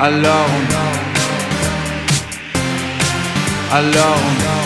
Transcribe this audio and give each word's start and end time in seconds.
Alors 0.00 0.48
on 0.50 0.64
Alors 3.72 4.18
on 4.26 4.64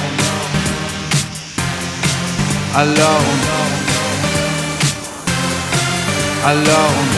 Alors 2.74 3.22
on 3.28 3.58
Alors 6.48 6.92
on 6.98 7.08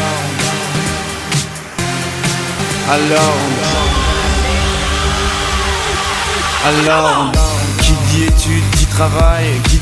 Alors 2.91 3.37
on 3.47 3.71
Alors 6.69 7.11
on 7.21 7.33
qui 7.81 7.93
dit 8.11 8.25
études 8.25 8.71
dit 8.77 8.87
travail, 8.87 9.47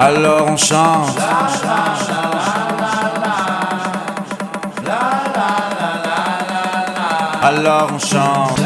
Alors 0.00 0.46
on 0.48 0.56
chante. 0.56 1.18
Alors 7.42 7.88
on 7.92 7.98
chante. 7.98 8.60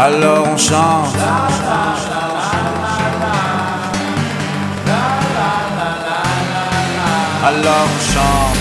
Alors 0.00 0.48
on 0.48 0.56
chante. 0.56 1.16
Alors 7.46 7.86
on 7.86 8.00
chante. 8.12 8.53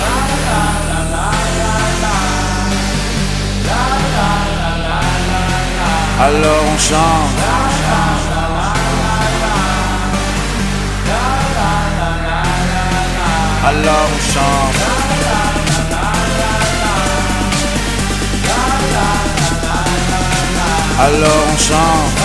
Alors 6.25 6.63
on 6.73 6.78
chante. 6.78 7.39
Alors 13.66 14.07
on 14.07 14.22
chante. 14.31 14.79
Alors 20.97 21.44
on 21.51 21.57
chante. 21.57 22.19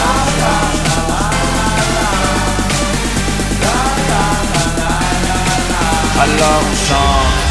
Alors 6.23 6.63
on 6.63 6.77
chante. 6.87 7.48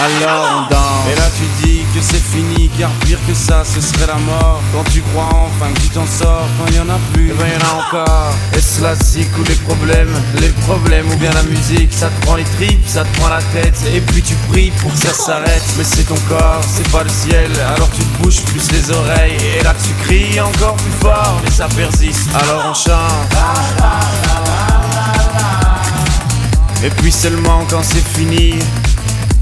Alors 0.00 0.46
on 0.58 0.72
danse. 0.72 0.88
Et 1.10 1.16
là 1.16 1.28
tu 1.36 1.66
dis 1.66 1.80
que 1.94 2.00
c'est 2.00 2.22
fini, 2.22 2.70
car 2.78 2.90
pire 3.04 3.18
que 3.26 3.34
ça, 3.34 3.64
ce 3.64 3.80
serait 3.80 4.06
la 4.06 4.14
mort. 4.14 4.60
Quand 4.72 4.84
tu 4.92 5.02
crois 5.02 5.28
enfin 5.32 5.72
que 5.72 5.80
tu 5.80 5.88
t'en 5.88 6.06
sors, 6.06 6.46
quand 6.58 6.66
il 6.68 6.76
y 6.76 6.80
en 6.80 6.88
a 6.88 6.98
plus, 7.12 7.30
et 7.30 7.32
ben 7.32 7.46
y 7.46 7.56
en 7.56 7.66
a 7.66 7.72
encore. 7.82 8.32
Est-ce 8.52 8.82
la 8.82 8.94
zik 8.94 9.28
ou 9.38 9.42
les 9.44 9.56
problèmes 9.56 10.14
Les 10.40 10.50
problèmes 10.66 11.10
ou 11.10 11.16
bien 11.16 11.30
la 11.32 11.42
musique, 11.42 11.92
ça 11.92 12.08
te 12.08 12.26
prend 12.26 12.36
les 12.36 12.44
tripes, 12.44 12.86
ça 12.86 13.02
te 13.04 13.18
prend 13.18 13.28
la 13.28 13.42
tête. 13.54 13.78
Et 13.92 14.00
puis 14.00 14.22
tu 14.22 14.34
pries 14.48 14.70
pour 14.82 14.92
que 14.92 14.98
ça 14.98 15.12
s'arrête. 15.12 15.64
Mais 15.76 15.84
c'est 15.84 16.04
ton 16.04 16.18
corps, 16.28 16.60
c'est 16.62 16.88
pas 16.90 17.02
le 17.02 17.10
ciel. 17.10 17.50
Alors 17.74 17.90
tu 17.90 18.02
te 18.02 18.22
bouges 18.22 18.42
plus 18.42 18.70
les 18.70 18.90
oreilles. 18.92 19.36
Et 19.58 19.64
là 19.64 19.74
tu 19.82 19.92
cries 20.04 20.40
encore 20.40 20.74
plus 20.76 20.98
fort, 21.00 21.40
mais 21.42 21.50
ça 21.50 21.66
persiste. 21.68 22.28
Alors 22.34 22.66
on 22.70 22.74
chante. 22.74 23.28
Et 26.84 26.90
puis 26.90 27.10
seulement 27.10 27.64
quand 27.68 27.82
c'est 27.82 28.06
fini, 28.06 28.54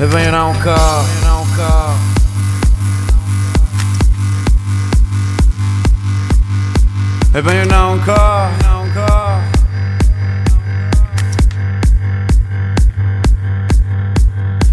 Eh 0.00 0.06
ben 0.06 0.24
y'en 0.26 0.34
a 0.34 0.44
encore. 0.44 1.04
Y 1.10 1.24
en 1.24 1.28
a 1.28 1.34
encore. 1.40 1.96
Eh 7.34 7.42
ben 7.42 7.54
y'en 7.56 7.70
a 7.72 7.82
encore. 7.82 8.50
Y 8.60 8.64
en 8.64 8.70
a 8.70 8.76
encore. 8.84 9.40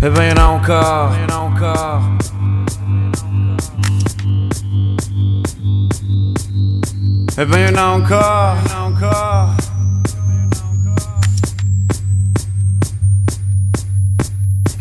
Eh 0.03 0.09
ben 0.09 0.29
y'en 0.29 0.37
a 0.37 0.45
encore. 0.45 1.15
Y 1.17 1.23
en 1.23 1.33
a 1.33 1.39
encore. 1.39 2.03
Eh 7.37 7.45
ben 7.45 7.59
y'en 7.65 7.77
a 7.79 7.85
encore. 7.97 8.74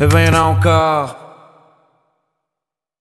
Eh 0.00 0.06
ben 0.08 0.26
il 0.26 0.34
encore 0.34 1.23